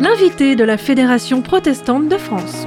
[0.00, 2.66] L'invité de la Fédération protestante de France.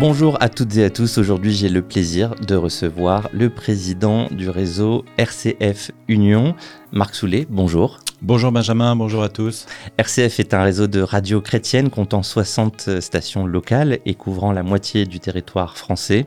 [0.00, 1.18] Bonjour à toutes et à tous.
[1.18, 6.56] Aujourd'hui, j'ai le plaisir de recevoir le président du réseau RCF Union,
[6.90, 7.46] Marc Soulet.
[7.48, 8.01] Bonjour.
[8.24, 9.66] Bonjour Benjamin, bonjour à tous.
[9.98, 15.06] RCF est un réseau de radio chrétienne comptant 60 stations locales et couvrant la moitié
[15.06, 16.26] du territoire français.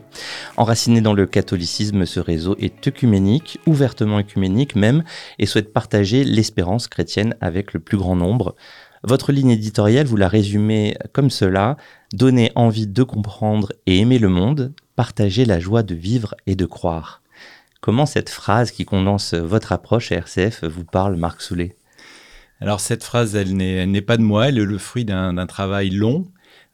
[0.58, 5.04] Enraciné dans le catholicisme, ce réseau est œcuménique, ouvertement œcuménique même,
[5.38, 8.56] et souhaite partager l'espérance chrétienne avec le plus grand nombre.
[9.02, 11.78] Votre ligne éditoriale, vous la résumez comme cela,
[12.12, 16.66] donner envie de comprendre et aimer le monde, partager la joie de vivre et de
[16.66, 17.22] croire.
[17.80, 21.74] Comment cette phrase qui condense votre approche à RCF vous parle, Marc Soulet?
[22.60, 26.30] Alors cette phrase, elle n'est pas de moi, elle est le fruit d'un travail long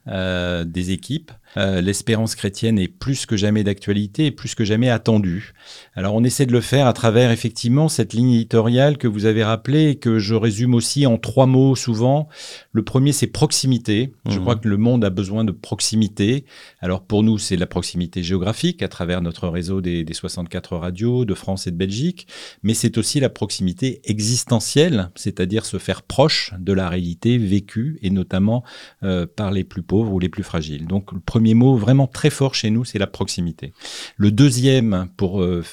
[0.09, 4.88] euh, des équipes euh, l'espérance chrétienne est plus que jamais d'actualité et plus que jamais
[4.88, 5.52] attendue.
[5.95, 9.45] Alors on essaie de le faire à travers effectivement cette ligne éditoriale que vous avez
[9.45, 12.29] rappelée et que je résume aussi en trois mots souvent.
[12.73, 14.12] Le premier c'est proximité.
[14.29, 14.40] Je mmh.
[14.40, 16.45] crois que le monde a besoin de proximité.
[16.80, 21.34] Alors pour nous c'est la proximité géographique à travers notre réseau des, 64 radios de
[21.34, 22.27] France et de Belgique,
[22.62, 28.10] mais c'est aussi la proximité existentielle, c'est-à-dire se faire proche de la réalité vécue et
[28.10, 28.62] notamment
[29.02, 30.87] euh, par les plus pauvres ou les plus fragiles.
[30.87, 33.73] Donc le premier premier mot vraiment très fort chez nous, c'est la proximité.
[34.16, 35.65] Le deuxième, pour euh,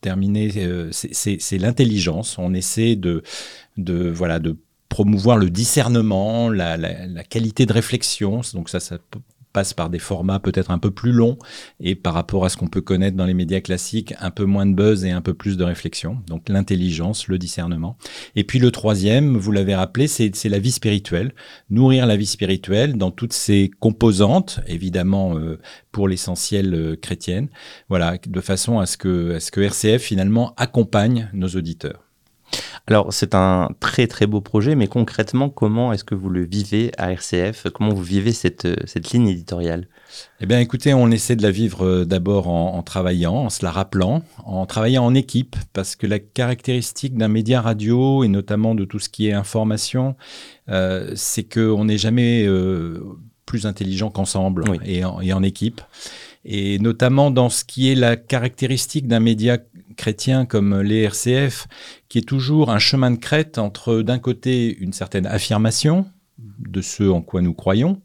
[0.00, 2.38] terminer, euh, c'est l'intelligence.
[2.38, 3.24] On essaie de,
[3.76, 4.56] de, voilà, de
[4.88, 8.42] promouvoir le discernement, la, la, qualité de réflexion.
[8.54, 8.98] Donc ça, ça
[9.56, 11.38] passe par des formats peut-être un peu plus longs
[11.80, 14.66] et par rapport à ce qu'on peut connaître dans les médias classiques, un peu moins
[14.66, 16.18] de buzz et un peu plus de réflexion.
[16.26, 17.96] Donc l'intelligence, le discernement.
[18.34, 21.32] Et puis le troisième, vous l'avez rappelé, c'est la vie spirituelle.
[21.70, 25.58] Nourrir la vie spirituelle dans toutes ses composantes, évidemment euh,
[25.90, 27.48] pour l'essentiel euh, chrétienne.
[27.88, 32.05] Voilà, de façon à ce que, à ce que RCF finalement accompagne nos auditeurs.
[32.86, 36.92] Alors, c'est un très très beau projet, mais concrètement, comment est-ce que vous le vivez
[36.98, 39.88] à RCF Comment vous vivez cette, cette ligne éditoriale?
[40.40, 43.70] Eh bien, écoutez, on essaie de la vivre euh, d'abord en, travaillant, en se la
[43.70, 48.84] rappelant, en travaillant en équipe, parce que la caractéristique d'un média radio, et notamment de
[48.84, 50.16] tout ce qui est information,
[50.68, 53.02] euh, c'est qu'on n'est jamais euh,
[53.46, 55.80] plus intelligent qu'ensemble et, et en équipe.
[56.44, 59.58] Et notamment dans ce qui est la caractéristique d'un média
[59.96, 61.66] chrétien comme l'ERCF,
[62.08, 66.06] qui est toujours un chemin de crête entre d'un côté une certaine affirmation
[66.38, 68.02] de ce en quoi nous croyons,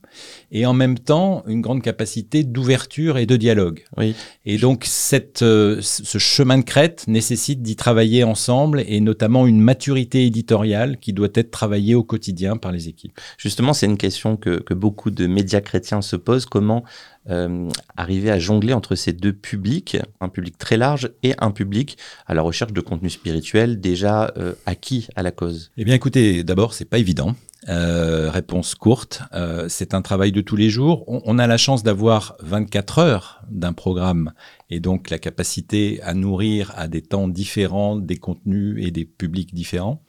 [0.52, 3.84] et en même temps une grande capacité d'ouverture et de dialogue.
[3.97, 4.16] Oui.
[4.46, 9.59] Et donc cette, euh, ce chemin de crête nécessite d'y travailler ensemble et notamment une
[9.59, 13.20] maturité éditoriale qui doit être travaillée au quotidien par les équipes.
[13.38, 16.46] Justement, c'est une question que, que, beaucoup de médias chrétiens se posent.
[16.46, 16.84] Comment
[17.30, 21.97] euh, arriver à jongler entre ces deux publics, un public très large et un public
[22.25, 25.72] à la recherche de contenu spirituel déjà euh, acquis à la cause?
[25.78, 27.36] Eh bien écoutez, d'abord, c'est pas évident.
[27.69, 31.03] Euh, réponse courte, euh, c'est un travail de tous les jours.
[31.07, 34.33] On, a la chance d'avoir 24 heures d'un programme
[34.72, 39.53] et donc la capacité à nourrir à des temps différents des contenus et des publics
[39.53, 40.03] différents.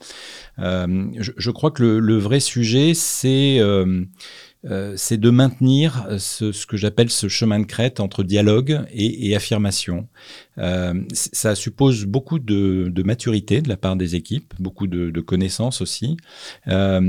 [0.57, 3.59] Euh, je, crois que le, le vrai sujet, c'est
[4.65, 10.07] euh, c'est de maintenir ce, que j'appelle ce chemin de crête entre dialogue et, affirmation.
[10.57, 16.17] Euh, ça suppose beaucoup de, maturité de la part des équipes, beaucoup de, connaissances aussi,
[16.67, 16.99] euh,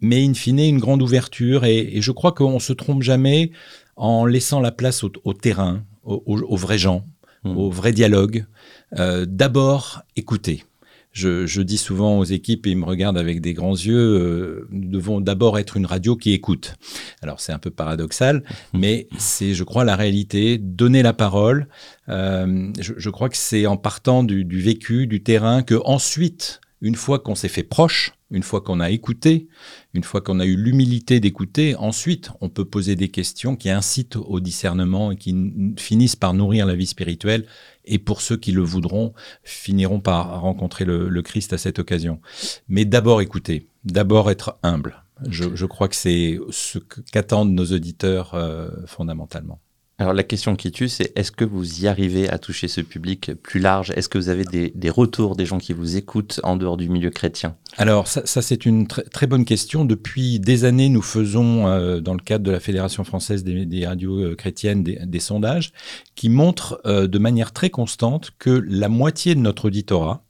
[0.00, 1.64] mais in fine une grande ouverture.
[1.64, 3.52] Et, je crois qu'on se trompe jamais
[3.96, 7.04] en laissant la place au, terrain, aux, vrais gens,
[7.44, 7.56] mmh.
[7.56, 8.46] au vrai dialogue.
[8.92, 10.64] D'abord, écouter
[11.12, 14.88] je, dis souvent aux équipes, et ils me regardent avec des grands yeux, euh, nous
[14.88, 16.74] devons d'abord être une radio qui écoute.
[17.22, 20.58] Alors c'est un peu paradoxal, mais c'est, je crois, la réalité.
[20.58, 21.68] Donner la parole,
[22.08, 26.94] euh, je, crois que c'est en partant du, du, vécu, du terrain, que ensuite, une
[26.94, 29.48] fois qu'on s'est fait proche, une fois qu'on a écouté,
[29.94, 34.16] une fois qu'on a eu l'humilité d'écouter, ensuite on peut poser des questions qui incitent
[34.16, 35.34] au discernement et qui
[35.76, 37.46] finissent par nourrir la vie spirituelle
[37.84, 42.20] et pour ceux qui le voudront, finiront par rencontrer le, Christ à cette occasion.
[42.68, 45.02] Mais d'abord écouter, d'abord être humble.
[45.28, 49.58] Je, crois que c'est ce qu'attendent nos auditeurs euh, fondamentalement.
[50.00, 53.32] Alors la question qui tue, c'est est-ce que vous y arrivez à toucher ce public
[53.42, 53.90] plus large?
[53.96, 57.10] Est-ce que vous avez des, retours des gens qui vous écoutent en dehors du milieu
[57.10, 57.56] chrétien?
[57.78, 59.84] Alors ça, c'est une très bonne question.
[59.84, 64.20] Depuis des années, nous faisons, euh, dans le cadre de la Fédération française des, radios
[64.20, 65.72] euh, chrétiennes, des, sondages
[66.14, 70.22] qui montrent euh, de manière très constante que la moitié de notre auditorat,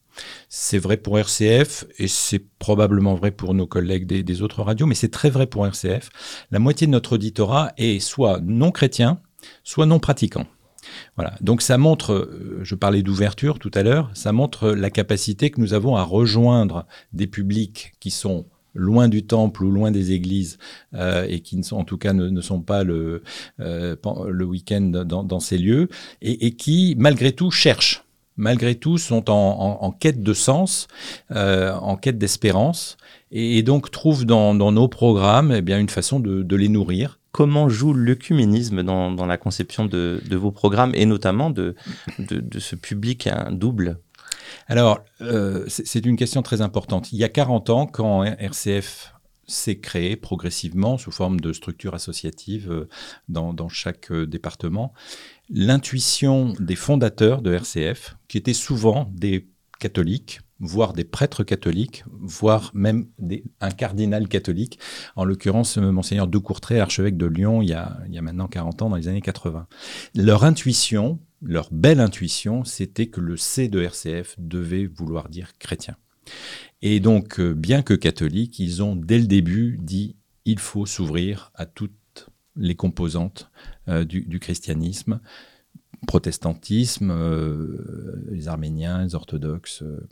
[0.48, 4.86] c'est vrai pour RCF et c'est probablement vrai pour nos collègues des, des autres radios,
[4.86, 6.08] mais c'est très vrai pour RCF.
[6.50, 9.20] La moitié de notre auditorat est soit non chrétien,
[9.64, 10.46] soit non pratiquants.
[11.16, 11.34] Voilà.
[11.40, 15.60] Donc ça montre, euh, je parlais d'ouverture tout à l'heure, ça montre la capacité que
[15.60, 20.58] nous avons à rejoindre des publics qui sont loin du temple ou loin des églises
[20.94, 23.22] euh, et qui ne sont, en tout cas ne, sont pas le,
[23.60, 23.96] euh,
[24.28, 25.88] le week-end dans, ces lieux
[26.22, 28.04] et, qui malgré tout cherchent
[28.40, 30.86] malgré tout, sont en, quête de sens,
[31.28, 32.96] en quête d'espérance,
[33.32, 37.92] et, donc trouvent dans, nos programmes eh bien, une façon de les nourrir comment joue
[37.92, 41.76] l'œcuménisme dans, la conception de, vos programmes et notamment de,
[42.58, 44.00] ce public double?
[44.66, 47.12] Alors, euh, c'est une question très importante.
[47.12, 49.14] Il y a 40 ans, quand RCF
[49.46, 52.88] s'est créé progressivement sous forme de structure associative euh,
[53.28, 54.92] dans, dans chaque euh, département,
[55.48, 59.48] l'intuition des fondateurs de RCF, qui étaient souvent des
[59.78, 63.06] catholiques, voire des prêtres catholiques, voire même
[63.60, 64.78] un cardinal catholique,
[65.16, 68.90] en l'occurrence euh, monseigneur de Courtrai, archevêque de Lyon, il y, a, maintenant 40 ans,
[68.90, 69.66] dans les années 80.
[70.14, 75.96] Leur intuition, leur belle intuition, c'était que le C de RCF devait vouloir dire chrétien.
[76.82, 81.50] Et donc, euh, bien que catholiques, ils ont dès le début dit il faut s'ouvrir
[81.54, 81.92] à toutes
[82.56, 83.50] les composantes
[83.88, 85.20] euh, du, christianisme,
[86.06, 90.06] protestantisme, euh, les Arméniens, les orthodoxes, euh,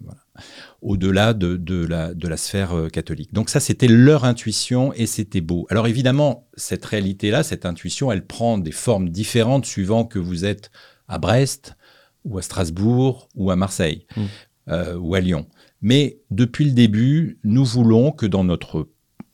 [0.82, 1.56] au-delà de,
[1.87, 3.32] la, de, la, sphère euh, catholique.
[3.32, 5.67] Donc ça, c'était leur intuition et c'était beau.
[5.70, 10.70] Alors évidemment, cette réalité-là, cette intuition, elle prend des formes différentes suivant que vous êtes
[11.08, 11.76] à Brest
[12.25, 14.96] ou à Strasbourg ou à Marseille mmh.
[14.99, 15.46] ou à Lyon.
[15.81, 18.88] Mais depuis le début, nous voulons que dans notre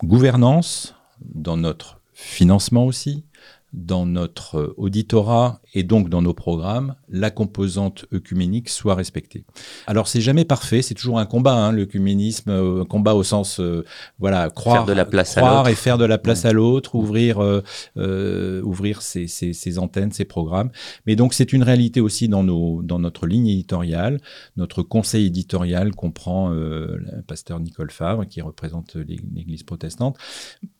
[0.04, 0.94] gouvernance,
[1.24, 3.24] dans notre financement aussi,
[3.72, 9.44] dans notre auditorat et donc dans nos programmes, la composante œcuménique soit respectée.
[9.86, 13.60] Alors c'est jamais parfait, c'est toujours un combat, hein, l'œcuménisme, euh, un combat au sens,
[13.60, 13.84] euh,
[14.18, 17.42] voilà, croire, faire de la place croire et faire de la place à l'autre, ouvrir,
[17.42, 20.70] euh, ouvrir ses, ses, antennes, ses programmes.
[21.06, 24.20] Mais donc c'est une réalité aussi dans, nos, dans notre ligne éditoriale.
[24.56, 30.18] Notre conseil éditorial comprend le pasteur Nicole Favre qui représente l'Église protestante.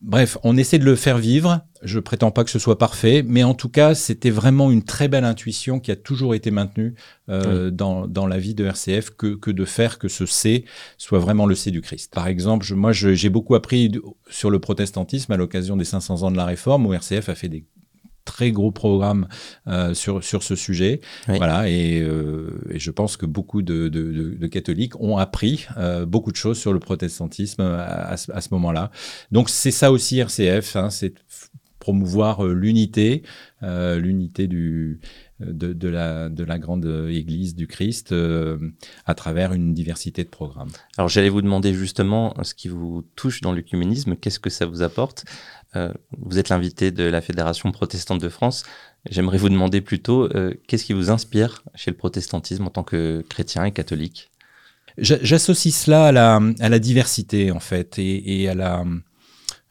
[0.03, 1.63] Bref, on essaie de le faire vivre.
[1.83, 5.07] Je prétends pas que ce soit parfait, mais en tout cas, c'était vraiment une très
[5.07, 6.97] belle intuition qui a toujours été maintenue
[7.29, 10.65] euh, dans, dans, la vie de RCF que, que, de faire que ce C
[10.99, 12.13] soit vraiment le C du Christ.
[12.13, 13.93] Par exemple, je, moi, j'ai beaucoup appris
[14.29, 17.49] sur le protestantisme à l'occasion des 500 ans de la Réforme, où RCF a fait
[17.49, 17.65] des
[18.25, 19.29] très gros programmes
[19.69, 21.01] euh, sur, sur ce sujet.
[21.29, 26.05] Voilà, et, euh, et, je pense que beaucoup de, de, de catholiques ont appris euh,
[26.05, 28.91] beaucoup de choses sur le protestantisme à, à ce, ce moment-là.
[29.31, 31.15] Donc c'est ça aussi RCF, hein, c'est
[31.83, 33.25] promouvoir euh, l'unité,
[33.65, 35.01] euh, l'unité du,
[35.41, 38.57] de, de, la, de la grande Église du Christ euh,
[39.05, 40.71] à travers une diversité de programmes.
[40.97, 44.83] Alors j'allais vous demander justement ce qui vous touche dans l'œcuménisme, qu'est-ce que ça vous
[44.83, 45.25] apporte?
[46.29, 48.65] Vous êtes l'invité de la Fédération protestante de France.
[49.11, 50.29] J'aimerais vous demander plutôt
[50.67, 54.31] qu'est-ce qui vous inspire chez le protestantisme en tant que chrétien et catholique?
[54.99, 58.85] J'associe cela à la, à la diversité en fait et, et à la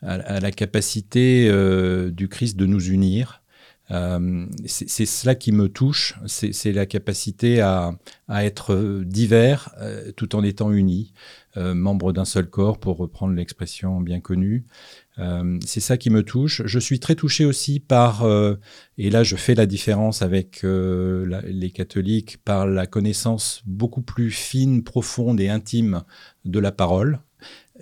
[0.02, 3.44] à, la capacité euh, du Christ de nous unir.
[3.90, 7.92] Euh, c'est cela qui me touche, c'est la capacité à,
[8.30, 11.14] à, être divers euh, tout en étant unis,
[11.58, 14.66] membres d'un seul corps, pour reprendre l'expression bien connue.
[15.66, 16.62] c'est ça qui me touche.
[16.64, 18.26] Je suis très touché aussi par,
[18.98, 24.86] et là je fais la différence avec les catholiques, par la connaissance beaucoup plus fine,
[24.86, 26.04] profonde et intime
[26.46, 27.20] de la parole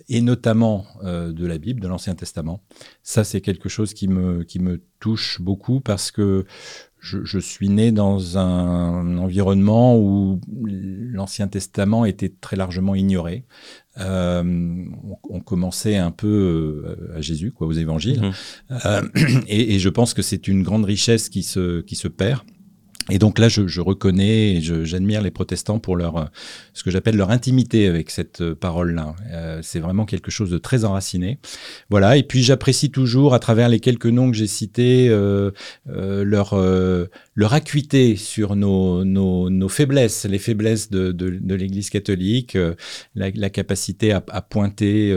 [0.08, 2.64] et notamment euh, de la Bible, de l'Ancien Testament.
[3.04, 6.46] Ça, c'est quelque chose qui me, qui me touche beaucoup parce que
[7.00, 13.46] je, je suis né dans un environnement où l'Ancien Testament était très largement ignoré.
[14.00, 14.44] Euh,
[15.04, 18.22] on, on, commençait un peu euh, à Jésus, quoi, aux évangiles.
[18.22, 18.76] Mmh.
[18.86, 19.02] Euh,
[19.48, 22.42] et, et, je pense que c'est une grande richesse qui se, qui se perd.
[23.10, 26.30] Et donc là, je, reconnais et j'admire les protestants pour leur
[26.74, 29.16] ce que j'appelle leur intimité avec cette euh, parole-là.
[29.32, 31.40] Euh, c'est vraiment quelque chose de très enraciné.
[31.90, 32.18] Voilà.
[32.18, 35.52] Et puis j'apprécie toujours, à travers les quelques noms que j'ai cités, euh,
[35.90, 37.08] euh leur euh,
[37.40, 42.58] leur acuité sur nos, nos, nos, faiblesses, les faiblesses de, de, de l'Église catholique,
[43.16, 45.16] la, la, capacité à, pointer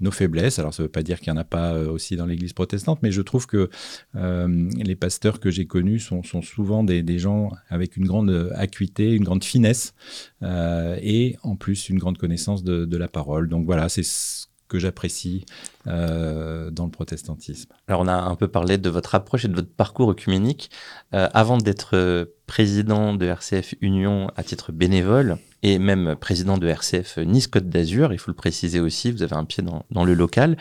[0.00, 0.58] nos faiblesses.
[0.58, 2.98] Alors ça ne veut pas dire qu'il n'y en a pas aussi dans l'Église protestante,
[3.02, 3.70] mais je trouve que
[4.14, 9.12] les pasteurs que j'ai connus sont, sont souvent des, des gens avec une grande acuité,
[9.12, 9.94] une grande finesse
[10.42, 13.48] euh, et en plus une grande connaissance de, la parole.
[13.48, 15.44] Donc voilà, c'est ce que j'apprécie
[15.86, 17.70] euh, dans le protestantisme.
[17.88, 20.70] Alors on a un peu parlé de votre approche et de votre parcours œcuménique.
[21.12, 27.18] Euh, avant d'être président de RCF Union à titre bénévole et même président de RCF
[27.18, 30.56] Nice Côte d'Azur, il faut le préciser aussi, vous avez un pied dans, le local,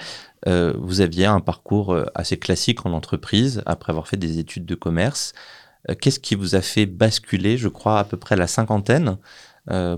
[0.45, 5.33] vous aviez un parcours assez classique en entreprise après avoir fait des études de commerce.
[5.99, 9.17] Qu'est-ce qui vous a fait basculer, je crois, à peu près la cinquantaine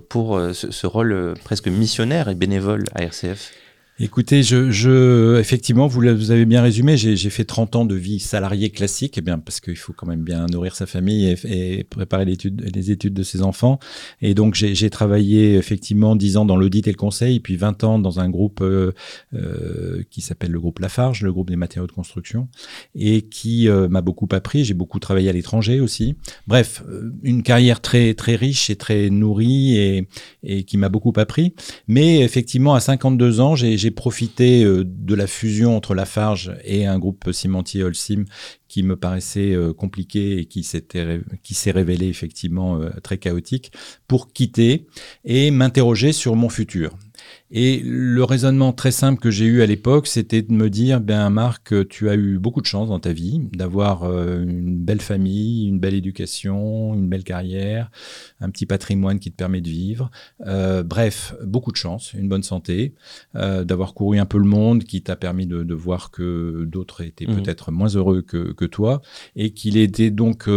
[0.08, 3.52] pour ce, rôle presque missionnaire et bénévole à RCF
[4.00, 6.98] Écoutez, je, je, effectivement, vous, avez bien résumé.
[6.98, 10.24] J'ai fait 30 ans de vie salariée classique, eh bien parce qu'il faut quand même
[10.24, 13.78] bien nourrir sa famille et, et préparer les études de ses enfants.
[14.20, 18.00] Et donc j'ai travaillé effectivement 10 ans dans l'audit et le conseil, puis 20 ans
[18.00, 18.94] dans un groupe euh,
[19.36, 22.48] euh, qui s'appelle le groupe Lafarge, le groupe des matériaux de construction,
[22.96, 24.66] et qui euh, m'a beaucoup appris.
[24.66, 26.16] J'ai beaucoup travaillé à l'étranger aussi.
[26.48, 30.08] Bref, euh, une carrière très très riche et très nourrie et,
[30.42, 31.54] et qui m'a beaucoup appris.
[31.88, 36.86] Mais effectivement, à 52 ans, j'ai j'ai profité euh, de la fusion entre Lafarge et
[36.86, 38.24] un groupe cimentier Holcim
[38.70, 43.74] qui me paraissait euh, compliqué et qui s'est révélé effectivement euh, très chaotique
[44.08, 44.88] pour quitter
[45.26, 46.98] et m'interroger sur mon futur.
[47.56, 51.30] Et le raisonnement très simple que j'ai eu à l'époque, c'était de me dire, ben
[51.30, 55.68] Marc, tu as eu beaucoup de chance dans ta vie, d'avoir euh, une belle famille,
[55.68, 57.92] une belle éducation, une belle carrière,
[58.40, 60.10] un petit patrimoine qui te permet de vivre.
[60.48, 62.96] Euh, bref, beaucoup de chance, une bonne santé,
[63.36, 67.02] euh, d'avoir couru un peu le monde, qui t'a permis de, de, voir que d'autres
[67.02, 67.36] étaient mmh.
[67.36, 69.04] peut-être moins heureux que, que, toi,
[69.36, 70.50] et qu'il était donc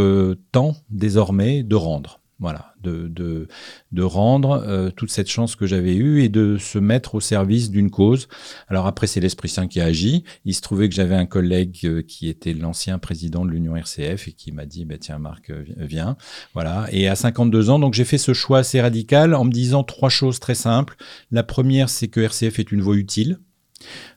[0.50, 2.22] temps désormais de rendre.
[2.38, 3.48] Voilà, de, de,
[3.92, 7.70] de rendre euh, toute cette chance que j'avais eue et de se mettre au service
[7.70, 8.28] d'une cause.
[8.68, 10.22] Alors après, c'est l'Esprit Saint qui a agi.
[10.44, 14.28] Il se trouvait que j'avais un collègue euh, qui était l'ancien président de l'Union RCF
[14.28, 16.18] et qui m'a dit, bah, tiens Marc, euh, viens.
[16.52, 16.86] Voilà.
[16.92, 20.10] Et à 52 ans, donc j'ai fait ce choix assez radical en me disant trois
[20.10, 20.96] choses très simples.
[21.30, 23.38] La première, c'est que RCF est une voie utile.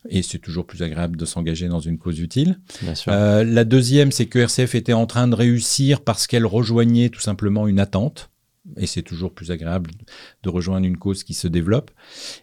[0.10, 2.60] Et c'est toujours plus agréable de s'engager dans une cause utile.
[3.08, 7.20] Euh, la deuxième, c'est que RCF était en train de réussir parce qu'elle rejoignait tout
[7.20, 8.30] simplement une attente
[8.78, 9.92] et c'est toujours plus agréable
[10.44, 11.92] de rejoindre une cause qui se développe.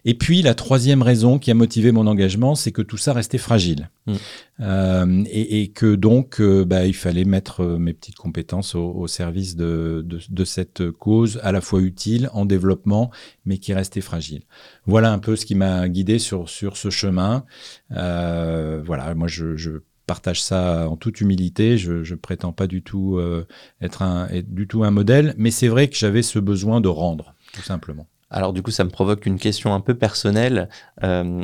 [0.05, 3.37] Et puis la troisième raison qui a motivé mon engagement, c'est que tout ça restait
[3.37, 4.13] fragile mm.
[4.61, 8.91] euh, et, et, que donc euh, bah, il fallait mettre euh, mes petites compétences au,
[8.91, 13.11] au service de, de, de, cette cause à la fois utile en développement,
[13.45, 14.43] mais qui restait fragile.
[14.85, 17.45] Voilà un peu ce qui m'a guidé sur sur ce chemin.
[17.91, 19.71] Euh, voilà, moi je, je
[20.07, 21.77] partage ça en toute humilité.
[21.77, 23.45] Je, je prétends pas du tout euh,
[23.81, 27.35] être, un, du tout un modèle, mais c'est vrai que j'avais ce besoin de rendre,
[27.53, 28.07] tout simplement.
[28.31, 30.69] Alors du coup, ça me provoque une question un peu personnelle.
[31.03, 31.41] Euh,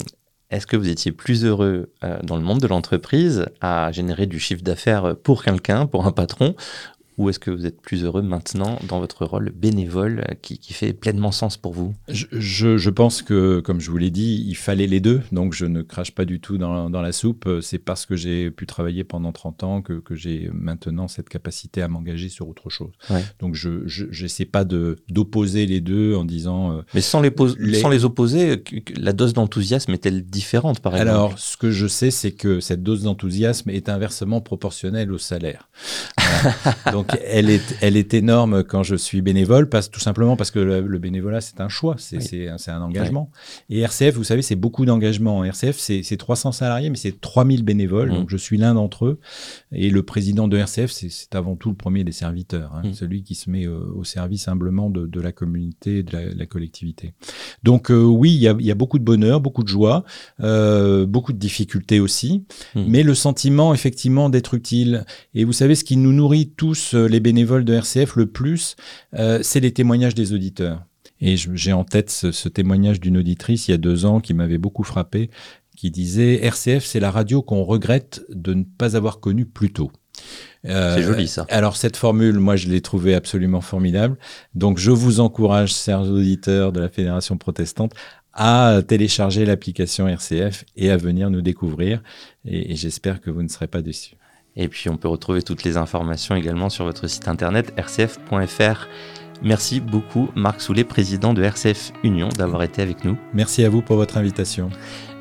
[0.49, 4.39] est-ce que vous étiez plus heureux euh, dans le monde de l'entreprise à générer du
[4.39, 6.55] chiffre d'affaires pour quelqu'un, pour un patron,
[7.17, 10.93] ou est-ce que vous êtes plus heureux maintenant dans votre rôle bénévole qui, qui fait
[10.93, 11.93] pleinement sens pour vous?
[12.07, 15.21] Je, je, je, pense que, comme je vous l'ai dit, il fallait les deux.
[15.31, 17.47] Donc, je ne crache pas du tout dans, dans la soupe.
[17.61, 21.81] C'est parce que j'ai pu travailler pendant 30 ans que, que j'ai maintenant cette capacité
[21.81, 22.91] à m'engager sur autre chose.
[23.09, 23.23] Ouais.
[23.39, 26.77] Donc, je n'essaie pas d'opposer les deux en disant...
[26.77, 28.63] Euh, Mais sans les, les, sans les opposer,
[28.95, 31.09] la dose d'enthousiasme est-elle différente, par exemple?
[31.09, 35.69] Alors, ce que je sais, c'est que cette dose d'enthousiasme est inversement proportionnelle au salaire.
[36.91, 40.51] donc, donc elle est, elle est énorme quand je suis bénévole, parce, tout simplement parce
[40.51, 42.47] que le, bénévolat, c'est un choix, c'est oui.
[42.67, 43.29] un engagement.
[43.69, 43.77] Oui.
[43.77, 45.43] Et RCF, vous savez, c'est beaucoup d'engagement.
[45.43, 48.15] RCF, c'est 300 salariés, mais c'est 3000 bénévoles, mmh.
[48.15, 49.19] donc je suis l'un d'entre eux.
[49.71, 52.93] Et le président de RCF, c'est avant tout le premier des serviteurs, hein, mmh.
[52.93, 56.45] celui qui se met euh, au service humblement de, de, la communauté, de la, la
[56.45, 57.13] collectivité.
[57.63, 60.05] Donc euh, oui, il y a, y a, beaucoup de bonheur, beaucoup de joie,
[60.41, 62.45] euh, beaucoup de difficultés aussi,
[62.75, 62.83] mmh.
[62.87, 65.05] mais le sentiment effectivement d'être utile.
[65.33, 68.75] Et vous savez, ce qui nous nourrit tous euh, les bénévoles de RCF le plus,
[69.15, 70.83] euh, c'est les témoignages des auditeurs.
[71.21, 74.33] Et j'ai en tête ce, ce témoignage d'une auditrice il y a deux ans qui
[74.33, 75.29] m'avait beaucoup frappé,
[75.75, 79.91] qui disait RCF, c'est la radio qu'on regrette de ne pas avoir connue plus tôt.
[80.65, 81.45] Euh, c'est joli ça.
[81.49, 84.17] Alors cette formule, moi je l'ai trouvée absolument formidable.
[84.53, 87.93] Donc je vous encourage, chers auditeurs de la Fédération protestante,
[88.33, 92.01] à télécharger l'application RCF et à venir nous découvrir.
[92.45, 94.15] Et, et j'espère que vous ne serez pas déçus.
[94.55, 98.87] Et puis on peut retrouver toutes les informations également sur votre site internet rcf.fr.
[99.41, 103.17] Merci beaucoup Marc Soulet, président de RCF Union, d'avoir été avec nous.
[103.33, 104.69] Merci à vous pour votre invitation.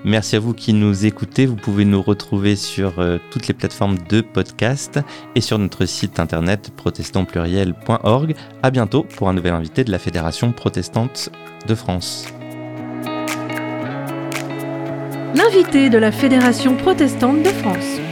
[0.04, 1.46] Merci à vous qui nous écoutez.
[1.46, 5.00] Vous pouvez nous retrouver sur euh, toutes les plateformes de podcast
[5.34, 8.34] et sur notre site internet protestantpluriel.org.
[8.62, 11.30] À bientôt pour un nouvel invité de la Fédération protestante
[11.66, 12.26] de France.
[15.34, 18.11] L'invité de la Fédération protestante de France.